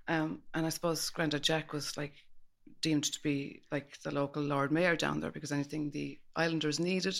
[0.09, 2.15] Um, and I suppose Grandad Jack was like
[2.83, 7.17] deemed to be like the local Lord Mayor down there because anything the islanders needed,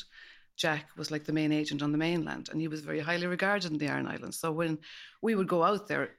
[0.57, 3.73] Jack was like the main agent on the mainland, and he was very highly regarded
[3.73, 4.39] in the Aran Islands.
[4.39, 4.79] So when
[5.23, 6.11] we would go out there,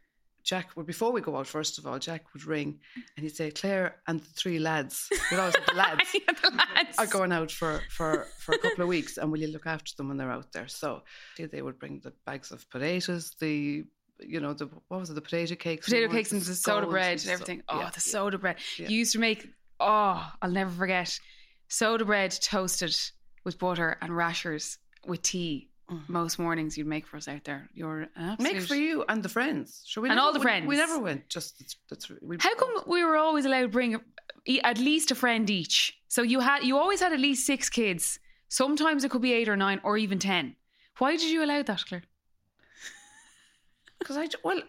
[0.44, 2.80] Jack would before we go out, first of all, Jack would ring
[3.16, 6.98] and he'd say, "Clare and the three lads, we'd always the lads." Yeah, the lads.
[7.00, 9.92] are going out for, for, for a couple of weeks and will you look after
[9.98, 10.68] them when they're out there?
[10.68, 11.02] So
[11.40, 13.86] they would bring the bags of potatoes, the
[14.20, 17.14] you know, the what was it, the potato cakes, Potato cakes and the soda bread
[17.14, 17.60] and and everything.
[17.62, 18.12] so- Oh, yeah, the yeah.
[18.12, 18.58] soda bread.
[18.78, 18.88] Yeah.
[18.90, 19.48] You used to make,
[19.80, 21.18] oh, I'll never forget,
[21.70, 22.96] soda bread toasted
[23.46, 24.78] with butter and rashers
[25.08, 25.70] with tea.
[25.90, 26.10] Mhm.
[26.10, 27.70] Most mornings you'd make for us out there.
[27.76, 28.54] You're absolute...
[28.56, 29.84] Make for you and the friends.
[29.86, 30.68] Sure, we And never all the went- friends.
[30.68, 31.30] We never went.
[31.30, 32.18] Just the three.
[32.24, 34.02] We, How come we were always allowed to bring
[34.64, 35.96] at least a friend each?
[36.08, 38.20] So you had you always had at least six kids.
[38.50, 40.56] Sometimes it could be eight or nine or even ten.
[40.98, 42.04] Why did you allow that, Clare?
[44.00, 44.62] Because I well,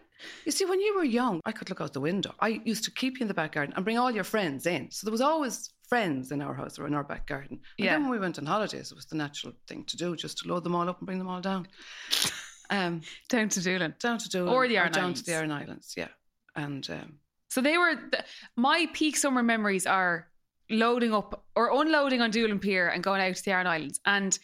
[0.45, 2.33] you see, when you were young, I could look out the window.
[2.39, 4.89] I used to keep you in the back garden and bring all your friends in.
[4.91, 7.59] So there was always friends in our house or in our back garden.
[7.77, 7.93] And Yeah.
[7.93, 10.47] then when we went on holidays, it was the natural thing to do, just to
[10.47, 11.67] load them all up and bring them all down.
[12.69, 13.95] Um, Down to Doolin.
[13.97, 14.53] down to Doolin.
[14.53, 16.09] Or the Aran down to the Aran Islands, yeah.
[16.53, 17.19] And um,
[17.49, 18.25] So they were th-
[18.57, 20.27] my peak summer memories are
[20.69, 24.01] loading up or unloading on Doolin Pier and going out to the Aran Islands.
[24.05, 24.37] And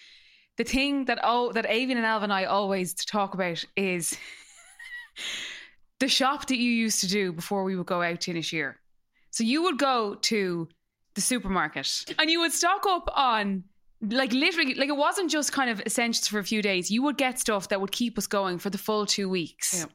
[0.56, 4.18] the thing that oh that Aoibhinn and Ailbhe and I always talk about is
[6.00, 8.80] the shop that you used to do before we would go out to year.
[9.32, 10.70] So you would go to
[11.16, 13.64] the supermarket and you would stock up on
[14.02, 16.92] like literally like it wasn't just kind of essentials for a few days.
[16.92, 19.74] You would get stuff that would keep us going for the full two weeks.
[19.80, 19.86] Yeah.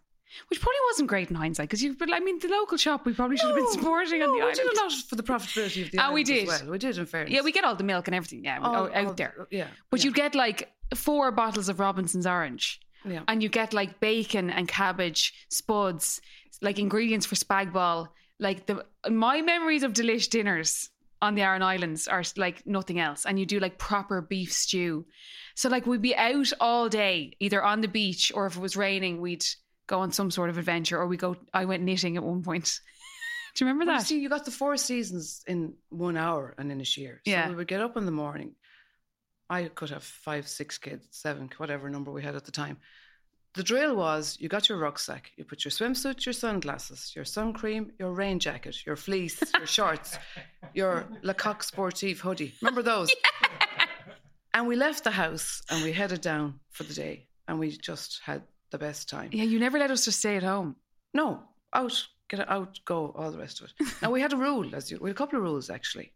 [0.49, 3.13] Which probably wasn't great in hindsight because you, but I mean, the local shop we
[3.15, 4.57] probably should have been No, supporting on no, the we island.
[4.57, 6.47] did a lot for the profitability of the Ah, we did.
[6.47, 6.71] well.
[6.71, 7.33] We did, in fairness.
[7.33, 8.45] Yeah, we get all the milk and everything.
[8.45, 9.47] Yeah, All- out all- there.
[9.51, 9.67] Yeah.
[9.91, 13.23] But yeah, you'd get like four bottles of Robinson's orange, yeah.
[13.27, 16.21] and you get like bacon and cabbage, spuds,
[16.63, 18.09] like ingredients for spag ball.
[18.39, 23.27] Like the my memories of delish dinners on the Aran Islands are like nothing else,
[23.27, 25.07] and you do like proper beef stew.
[25.57, 28.77] So like we'd be out all day, either on the beach or if it was
[28.77, 29.45] raining, we'd
[29.87, 31.37] go on some sort of adventure, or we go.
[31.53, 32.65] I went knitting at one point.
[33.55, 34.07] do you remember Well, you that?
[34.07, 37.21] see, you got the four seasons in one hour and in a year.
[37.27, 37.49] So Yeah.
[37.49, 38.55] we would get up in the morning.
[39.51, 42.77] I could have five, six kids, seven, whatever number we had at the time.
[43.59, 47.53] The drill was you got your rucksack, you put your swimsuit, your sunglasses, your sun
[47.53, 50.17] cream, your rain jacket, your fleece, your shorts,
[50.75, 52.55] your Le Coq Sportif hoodie.
[52.63, 53.11] Remember those?
[54.55, 58.21] And we left the house and we headed down for the day and we just
[58.25, 59.31] had the best time.
[59.33, 60.77] Yeah, you never let us just stay at home.
[61.13, 61.43] No,
[61.73, 63.87] out, get out, go, all the rest of it.
[64.03, 66.13] now we had a rule, as you, we had a couple of rules actually.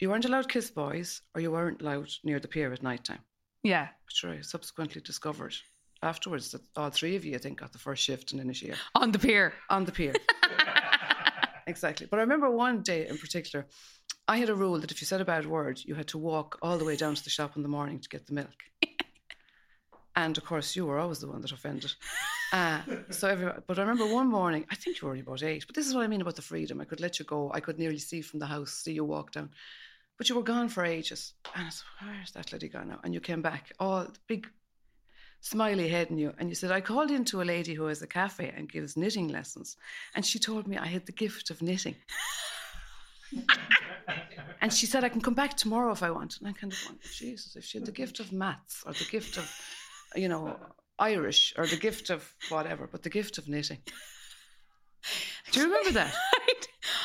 [0.00, 3.04] You weren't allowed to kiss boys, or you weren't allowed near the pier at night
[3.04, 3.20] time.
[3.62, 3.88] Yeah.
[4.06, 5.54] Which I subsequently discovered
[6.02, 9.12] afterwards that all three of you, I think, got the first shift in Inisheer On
[9.12, 9.54] the pier.
[9.70, 10.14] on the pier.
[11.66, 12.06] exactly.
[12.10, 13.66] But I remember one day in particular,
[14.28, 16.58] I had a rule that if you said a bad word, you had to walk
[16.62, 18.64] all the way down to the shop in the morning to get the milk.
[20.16, 21.92] and of course, you were always the one that offended.
[22.52, 22.80] Uh,
[23.10, 25.74] so every, but I remember one morning, I think you were only about eight, but
[25.74, 26.80] this is what I mean about the freedom.
[26.80, 27.50] I could let you go.
[27.52, 29.50] I could nearly see from the house, see you walk down.
[30.18, 31.34] But you were gone for ages.
[31.54, 33.00] And I said, where's that lady gone now?
[33.04, 34.48] And you came back, all big
[35.40, 36.32] smiley head in you.
[36.38, 39.28] And you said, I called into a lady who has a cafe and gives knitting
[39.28, 39.76] lessons.
[40.14, 41.96] And she told me I had the gift of knitting.
[44.60, 46.38] and she said, I can come back tomorrow if I want.
[46.38, 49.06] And I kind of went, Jesus, if she had the gift of maths or the
[49.10, 49.50] gift of,
[50.14, 50.56] you know,
[50.98, 53.78] Irish or the gift of whatever, but the gift of knitting.
[55.52, 56.12] Do you remember that?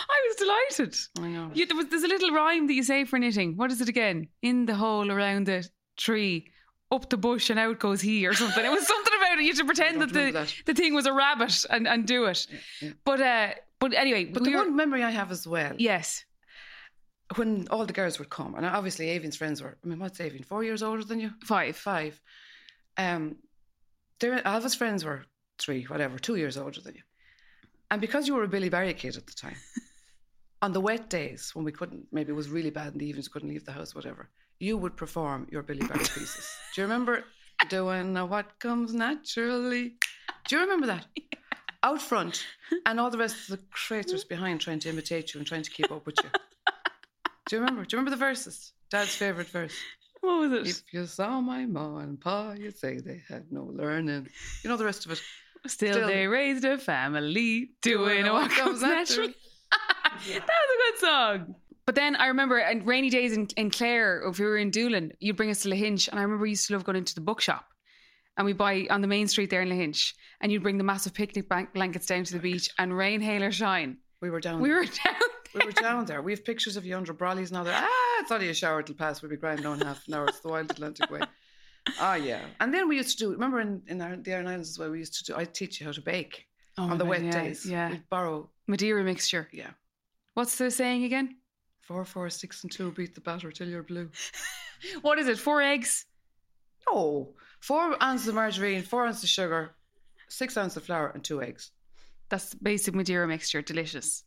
[0.10, 0.96] I was delighted.
[1.20, 1.52] I know.
[1.54, 3.58] You, there was, there's a little rhyme that you say for knitting.
[3.58, 4.28] What is it again?
[4.41, 5.67] In the hole around the
[5.98, 6.52] tree,
[6.91, 8.63] up the bush and out goes he or something.
[8.65, 9.41] It was something about it.
[9.43, 10.54] You had to pretend that the, that.
[10.65, 12.45] the thing was a rabbit and, and do it.
[12.82, 12.89] yeah.
[13.06, 13.49] But uh,
[13.80, 16.25] but anyway, But we the were- one memory I have as well, yes,
[17.36, 20.45] when all the girls would come, and obviously Aoibhinn's friends were, I mean, what's Aoibhinn,
[20.45, 21.32] four years older than you?
[21.45, 21.75] five.
[21.77, 22.19] Five.
[22.97, 23.38] Um,
[24.19, 25.23] their Ailbhe's friends were
[25.58, 27.01] three, whatever, two years older than you.
[27.89, 29.56] And because you were a Billy Barry kid at the time,
[30.62, 33.28] on the wet days when we couldn't, maybe it was really bad in the evenings,
[33.28, 36.50] couldn't leave the house, whatever, you would perform your Billy Barry pieces.
[36.76, 37.24] Do you remember
[37.69, 39.95] doing what comes naturally?
[40.47, 41.06] Do you remember that?
[41.84, 42.45] Out front,
[42.86, 45.71] and all the rest of the creators behind trying to imitate you and trying to
[45.71, 46.30] keep up with you.
[47.47, 47.84] Do you remember?
[47.86, 48.74] Do you remember the verses?
[48.91, 49.74] Dad's favourite verse.
[50.21, 50.67] What was it?
[50.69, 54.28] If you saw my ma and pa, you'd say they had no learning.
[54.63, 55.21] You know the rest of it.
[55.65, 59.34] Still, still- they raised a family doing what comes naturally.
[60.28, 61.56] that was a good song.
[61.86, 65.13] But then I remember and rainy days in, in Clare, if we were in Doolin,
[65.19, 66.08] you'd bring us to Lahinch.
[66.08, 67.65] And I remember we used to love going into the bookshop.
[68.38, 70.13] And we buy on the main street there in Lahinch.
[70.39, 73.43] And you'd bring the massive picnic bank blankets down to the beach and rain, hail,
[73.43, 73.97] or shine.
[74.21, 74.62] We were down.
[74.62, 75.15] We were down
[75.54, 76.21] we were down there.
[76.21, 77.84] We have pictures of you under brollies all that.
[77.84, 78.80] Ah, it's only a shower.
[78.80, 79.21] It'll pass.
[79.21, 80.26] We'll be grand down half an hour.
[80.28, 81.21] It's the wild Atlantic way.
[82.00, 82.41] Ah, yeah.
[82.60, 83.32] And then we used to do.
[83.32, 84.91] Remember in, in our, the Aran Islands as well.
[84.91, 85.38] We used to do.
[85.38, 86.45] I'd teach you how to bake
[86.78, 87.65] Oh on the wet yeah, days.
[87.65, 87.89] Yeah.
[87.89, 88.50] We'd borrow.
[88.67, 89.50] Madeira mixture.
[89.52, 89.71] Yeah.
[90.34, 91.38] What's the saying again?
[91.82, 92.91] Four, four, six, and two.
[92.91, 94.10] Beat the batter till you're blue.
[95.04, 95.38] What is it?
[95.38, 96.06] Four eggs?
[96.89, 99.76] No, four ounces of margarine, four ounces of sugar,
[100.28, 101.70] six ounces of flour, and two eggs.
[102.30, 103.62] That's basic Madeira mixture.
[103.62, 104.24] Delicious.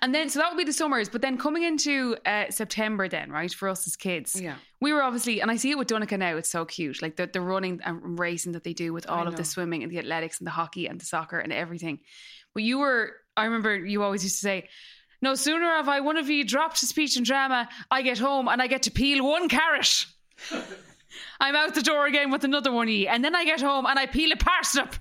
[0.00, 1.08] And then, so that would be the summers.
[1.08, 4.54] But then coming into uh, September, then, right, for us as kids, Yeah.
[4.80, 7.02] we were obviously, and I see it with Donica now, it's so cute.
[7.02, 9.82] Like the, the running and racing that they do with I all of the swimming
[9.82, 11.98] and the athletics and the hockey and the soccer and everything.
[12.54, 14.68] But you were, I remember you always used to say,
[15.22, 18.48] no sooner have I one of you dropped to speech and drama, I get home
[18.48, 20.06] and I get to peel one carrot.
[21.40, 23.06] I'm out the door again with another one ye.
[23.06, 24.94] And then I get home and I peel a parsnip.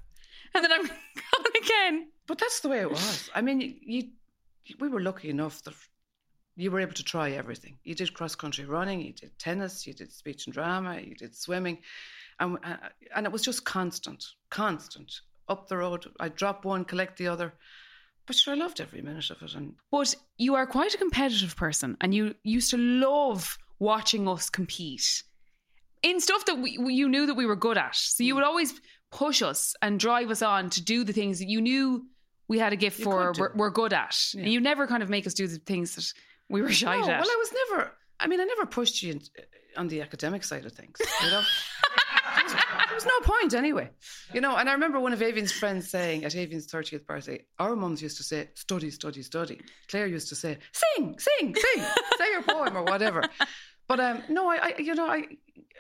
[0.53, 2.08] and then I'm gone again.
[2.27, 3.29] But that's the way it was.
[3.34, 5.73] I mean, you, you we were lucky enough that
[6.55, 7.77] you were able to try everything.
[7.84, 11.36] You did cross country running, you did tennis, you did speech and drama, you did
[11.36, 11.79] swimming,
[12.39, 12.75] and uh,
[13.15, 16.05] and it was just constant, constant up the road.
[16.19, 17.53] I'd drop one, collect the other.
[18.29, 19.55] But sure, I loved every minute of it.
[19.55, 24.51] And But you are quite a competitive person, and you used to love watching us
[24.51, 25.23] compete
[26.03, 27.95] in stuff that we, we- you knew that we were good at.
[27.95, 28.35] So you hmm.
[28.35, 28.79] would always
[29.11, 32.05] push us and drive us on to do the things that you knew
[32.47, 34.15] we had a gift You for, we're, we're good at.
[34.35, 34.43] Yeah.
[34.43, 36.13] And you never kind of make us do the things that
[36.49, 37.21] we were shy no, at.
[37.21, 37.91] well, I was never.
[38.19, 40.97] I mean, I never pushed you in, uh, on the academic side of things.
[41.23, 41.41] You know,
[42.87, 43.89] there, was, no point anyway.
[44.33, 47.75] You know, and I remember one of Aoibhinn's friends saying at Aoibhinn's thirtieth birthday, our
[47.75, 51.83] mums used to say, "Study, study, study." Clare used to say, "Sing, sing, sing,
[52.17, 53.23] say your poem or whatever."
[53.87, 55.23] But um, no, I, I, you know, I,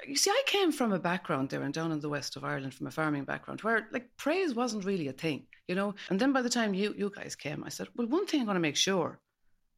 [0.07, 2.73] you see, I came from a background there and down in the west of Ireland,
[2.73, 5.93] from a farming background, where like praise wasn't really a thing, you know.
[6.09, 8.47] And then by the time you, you guys came, I said, well, one thing I'm
[8.47, 9.19] going to make sure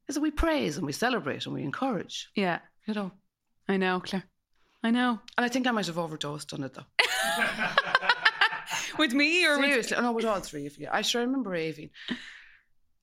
[0.07, 3.11] is that we praise and we celebrate and we encourage, yeah, you know.
[3.67, 4.23] I know, Clare.
[4.83, 5.19] I know.
[5.37, 6.85] And I think I might have overdosed on it though.
[8.97, 10.87] With me or with Seriously, oh, no, with all three of you.
[10.91, 11.89] I sure remember Aoibhinn.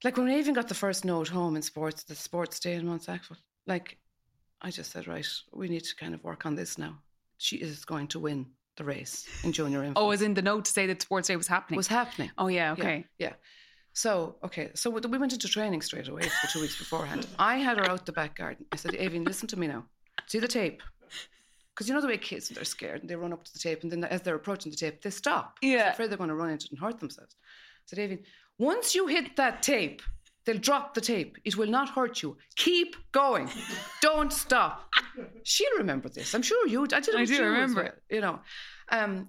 [0.05, 3.03] Like when Aoibhinn got the first note home in sports, the sports day in Mount
[3.03, 3.99] Sackville, like
[4.62, 6.99] I just said, right, we need to kind of work on this now.
[7.38, 10.01] She is going to win the race in junior infants.
[10.01, 11.77] Oh, as in the note to say that sports day was happening.
[11.77, 12.31] was happening.
[12.38, 13.05] oh yeah, Yeah, okay.
[13.19, 13.33] Yeah.
[13.93, 14.71] So, okay.
[14.75, 17.27] So we we went into training straight away for two weeks beforehand.
[17.38, 18.67] I had her out the back garden.
[18.71, 19.85] I said, Aoibhinn, listen to me now.
[20.27, 20.83] See the tape?
[21.79, 23.85] Because you know the way kids, they're scared and they run up to the tape
[23.85, 25.59] and then as they're approaching the tape, they stop.
[25.62, 25.93] Yeah.
[25.93, 27.37] Afraid they're going to run into it and hurt themselves.
[27.85, 28.25] So, Aoibhinn,
[28.59, 30.03] once you hit that tape,
[30.45, 31.38] they'll drop the tape.
[31.45, 32.37] It will not hurt you.
[32.57, 33.49] Keep going.
[34.03, 34.91] Don't stop.
[35.45, 36.35] She'll remember this.
[36.35, 36.83] I'm sure you.
[36.83, 37.14] I did.
[37.14, 38.41] I do remember well, You know.
[38.88, 39.29] Um,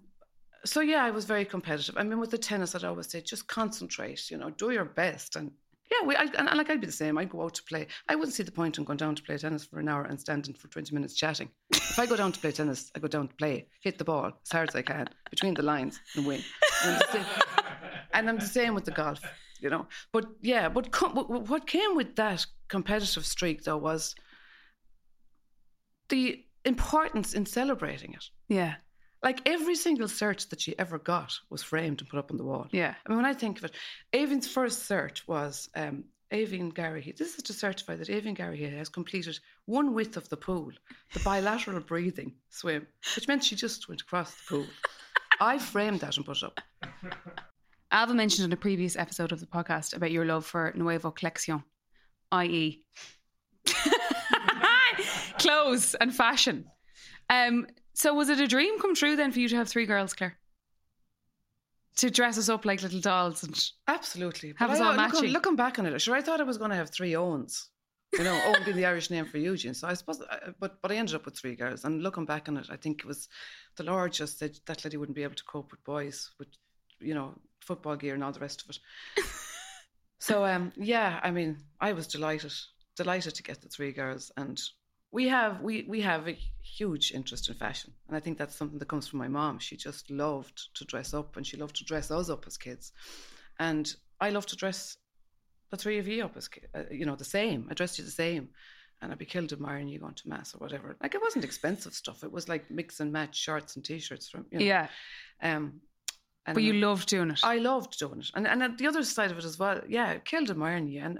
[0.65, 1.97] so yeah, I was very competitive.
[1.97, 4.31] I mean, with the tennis, I'd always say just concentrate.
[4.31, 5.51] You know, do your best, and
[5.91, 6.15] yeah, we.
[6.15, 7.17] I, and, and like I'd be the same.
[7.17, 7.87] I'd go out to play.
[8.07, 10.19] I wouldn't see the point in going down to play tennis for an hour and
[10.19, 11.49] standing for twenty minutes chatting.
[11.71, 14.31] If I go down to play tennis, I go down to play, hit the ball
[14.43, 16.41] as hard as I can between the lines and win.
[16.83, 17.25] And I'm the same,
[18.13, 19.19] I'm the same with the golf.
[19.61, 20.87] You know, but yeah, but
[21.27, 24.15] what came with that competitive streak though was
[26.07, 28.23] the importance in celebrating it.
[28.47, 28.75] Yeah,
[29.21, 32.43] Like every single search that she ever got was framed and put up on the
[32.43, 32.67] wall.
[32.71, 32.95] yeah.
[33.05, 33.75] I mean, when I think of it,
[34.13, 37.15] Aoibhinn's first search was um, Aoibhinn Garrihy.
[37.17, 40.71] This is to certify that Aoibhinn Garrihy has completed one width of the pool,
[41.13, 44.65] the bilateral breathing swim, which meant she just went across the pool.
[45.41, 46.59] I framed that and put it up.
[47.91, 51.63] Ailbhe mentioned in a previous episode of the podcast about your love for Nuevo Colección,
[52.31, 52.83] i.e.,
[55.39, 56.65] clothes and fashion.
[57.31, 57.65] Um,
[57.99, 60.37] so, was it a dream come true then for you to have three girls, Clare?
[61.97, 64.53] To dress us up like little dolls and Absolutely.
[64.57, 65.31] Have But us I- all matching.
[65.31, 67.69] looking back on it, sure, I thought I was going to have three owns.
[68.13, 69.73] You know, Owen being the Irish name for Eugene.
[69.73, 70.21] So I suppose,
[70.59, 71.83] but but I ended up with three girls.
[71.83, 73.27] And looking back on it, I think it was
[73.75, 76.47] the Lord just said that lady wouldn't be able to cope with boys with,
[76.99, 78.79] you know, football gear and all the rest of it.
[80.19, 82.53] so um, yeah, I mean, I was delighted,
[82.95, 84.59] delighted to get the three girls, and
[85.11, 88.79] we have we we have a huge interest in fashion, and I think that's something
[88.79, 89.59] that comes from my mom.
[89.59, 92.91] She just loved to dress up, and she loved to dress us up as kids,
[93.59, 93.91] and
[94.21, 94.97] I love to dress
[95.71, 97.67] the three of you up as ki- uh, you know the same.
[97.69, 98.49] I dressed you the same,
[99.01, 100.95] and I'd be killed admiring you going to mass or whatever.
[101.01, 102.23] Like it wasn't expensive stuff.
[102.23, 104.65] It was like mix and match shirts and t-shirts from you know.
[104.65, 104.87] yeah,
[105.41, 105.81] Um,
[106.45, 107.39] and but you loved doing it.
[107.43, 110.25] I loved doing it, and and the other side of it as well, yeah, it
[110.25, 111.19] killed admiring you, and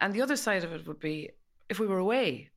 [0.00, 1.30] and the other side of it would be
[1.70, 2.50] if we were away,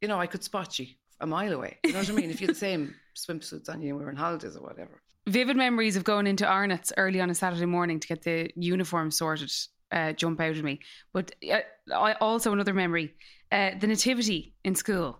[0.00, 0.86] you know, I could spot you
[1.20, 1.78] a mile away.
[1.84, 2.30] You know what I mean?
[2.30, 5.00] If you had the same swimsuits on you and we were on holidays or whatever.
[5.26, 9.10] Vivid memories of going into Arnott's early on a Saturday morning to get the uniform
[9.10, 9.52] sorted
[9.90, 10.80] uh, jump out of me.
[11.12, 11.60] But uh,
[11.94, 13.14] I also another memory,
[13.52, 15.18] uh, the nativity in school.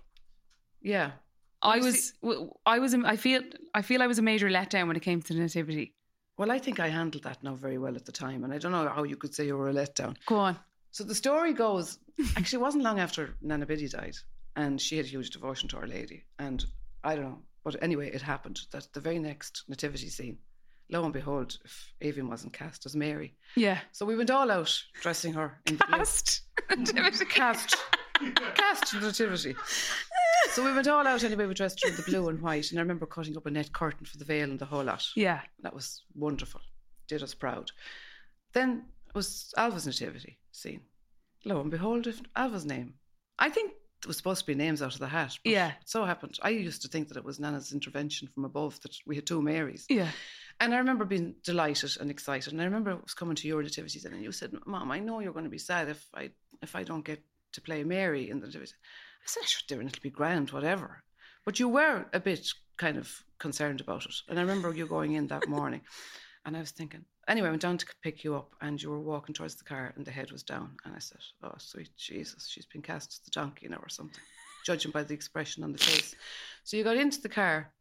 [0.80, 1.12] Yeah,
[1.62, 2.12] I was,
[2.64, 3.42] I was, I feel,
[3.74, 5.94] I feel I was a major letdown when it came to the nativity.
[6.36, 8.72] well, I think I handled that now very well at the time, and I don't
[8.72, 10.16] know how you could say you were a letdown.
[10.26, 10.56] Go on.
[10.92, 11.98] So the story goes,
[12.36, 14.16] actually, it wasn't long after Nana Biddy died,
[14.59, 16.64] and she had a huge devotion to Our Lady, and
[17.05, 20.38] I don't know, but anyway, it happened that the very next nativity scene,
[20.90, 23.79] lo and behold, if Aoibhinn wasn't cast as Mary, Yeah.
[23.92, 25.85] so we went all out dressing her in the.
[25.85, 26.42] Cast.
[26.77, 27.25] nativity.
[27.27, 27.77] cast,
[28.55, 29.55] cast nativity.
[30.53, 31.47] So we went all out anyway.
[31.47, 33.73] We dressed her in the blue and white, and I remember cutting up a net
[33.73, 35.05] curtain for the veil and the whole lot.
[35.14, 35.40] Yeah.
[35.62, 36.61] That was wonderful.
[37.07, 37.71] Did us proud.
[38.55, 40.81] Then it was Ailbhe's nativity scene.
[41.44, 42.94] Lo and behold, if Ailbhe's name.
[43.38, 45.37] I think it was supposed to be names out of the hat.
[45.44, 45.72] but Yeah.
[45.84, 46.38] so happened.
[46.42, 49.42] I used to think that it was Nana's intervention from above that we had two
[49.42, 49.87] Marys.
[49.88, 50.11] Yeah.
[50.61, 52.52] And I remember being delighted and excited.
[52.52, 54.98] And I remember I was coming to your nativity then, and you said, "Mom, I
[55.00, 56.30] know you're going to be sad if I
[56.62, 58.72] if I don't get to play Mary in the nativity."
[59.24, 61.02] I said, "Sure, Doireann, it'll be grand, whatever."
[61.44, 64.14] But you were a bit kind of concerned about it.
[64.28, 65.82] And I remember you going in that morning,
[66.44, 67.04] and I was thinking.
[67.28, 69.92] Anyway, I went down to pick you up, and you were walking towards the car,
[69.96, 70.76] and the head was down.
[70.84, 74.20] And I said, "Oh, sweet Jesus, she's been cast as the donkey now, or something."
[74.64, 76.14] Judging by the expression on the face.
[76.64, 77.72] So you got into the car,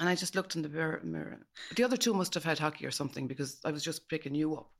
[0.00, 1.38] and I just looked in the mirror, mirror.
[1.74, 4.54] The other two must have had hockey or something because I was just picking you
[4.56, 4.70] up.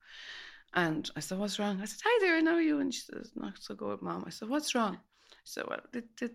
[0.75, 1.81] And I said, What's wrong?
[1.81, 2.81] I said, Hi there, I know you.
[2.81, 4.25] And she says, Not so good, Mom.
[4.27, 4.99] I said, What's wrong?
[5.45, 6.33] She said, Well, did, did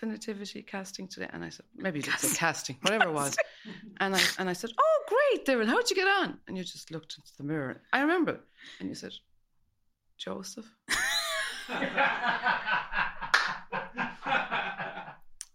[0.00, 1.28] the nativity casting today?
[1.32, 3.36] And I said, Maybe you did say casting, whatever it was.
[4.00, 4.98] And I and I said, Oh,
[5.38, 6.38] Doireann, how'd you get on?
[6.46, 7.82] And you just looked into the mirror.
[7.92, 8.40] I remember.
[8.80, 9.12] And you said,
[10.18, 10.66] Joseph.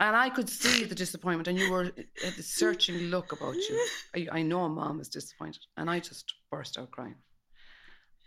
[0.02, 3.88] And I could see the disappointment, and you were had a searching look about you.
[4.16, 7.16] I, I know mom is disappointed, and I just burst out crying.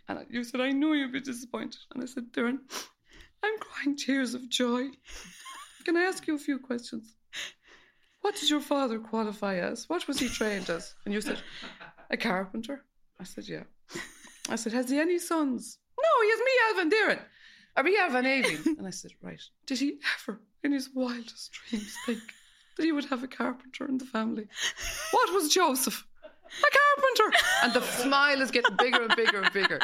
[0.07, 1.79] And you said, I knew you'd be disappointed.
[1.93, 2.59] And I said, Doireann,
[3.43, 4.89] I'm crying tears of joy.
[5.83, 7.15] Can I ask you a few questions?
[8.23, 9.89] What did your father qualify as?
[9.89, 10.95] What was he trained as?
[11.03, 11.41] And you said,
[12.09, 12.85] a carpenter.
[13.19, 13.63] I said, yeah.
[14.49, 15.77] I said, has he any sons?
[16.01, 17.21] No, he has me, Ailbhe Doireann.
[17.75, 18.65] Or me, Ailbhe Aoibhinn.
[18.77, 19.41] And I said, right.
[19.65, 22.21] Did he ever, in his wildest dreams, think
[22.77, 24.47] that he would have a carpenter in the family?
[25.11, 26.07] What was Joseph?
[26.23, 27.37] A carpenter.
[27.63, 29.79] And the smile is getting bigger and bigger and bigger.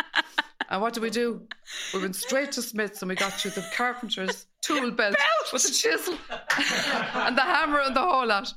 [0.69, 1.41] And what do we do?
[1.93, 5.15] We went straight to Smith's and we got you the carpenter's tool belt,
[5.51, 6.15] with the chisel
[7.15, 8.53] and the hammer and the whole lot.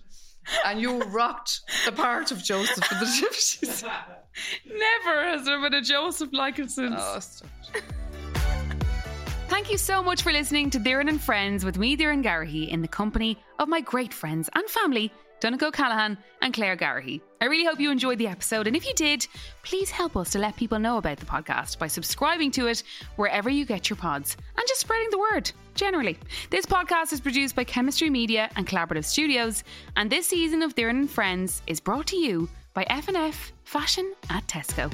[0.64, 3.84] And you rocked the part of Joseph in the gypsies.
[4.66, 6.94] Never has there been a Joseph like it since.
[6.98, 7.48] Oh, stop.
[9.48, 12.80] Thank you so much for listening to Doireann and Friends with me, Doireann Garrihy, in
[12.80, 17.20] the company of my great friends and family, Donncha O'Callaghan and Clare Garrihy.
[17.40, 19.26] I really hope you enjoyed the episode, and if you did,
[19.62, 22.82] please help us to let people know about the podcast by subscribing to it
[23.16, 26.18] wherever you get your pods and just spreading the word generally.
[26.50, 29.64] This podcast is produced by Chemistry Media and Collaborative Studios,
[29.96, 34.46] and this season of Doireann and Friends is brought to you by F&F Fashion at
[34.46, 34.92] Tesco.